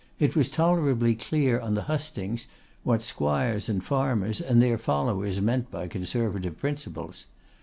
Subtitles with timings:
[0.17, 2.47] It was tolerably clear on the hustings
[2.81, 7.27] what squires and farmers, and their followers, meant by Conservative principles.